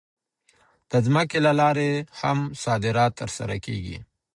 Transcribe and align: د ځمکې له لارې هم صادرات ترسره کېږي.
د 0.89 0.91
ځمکې 1.05 1.37
له 1.45 1.51
لارې 1.61 1.89
هم 2.19 2.39
صادرات 2.63 3.11
ترسره 3.21 3.55
کېږي. 3.65 3.97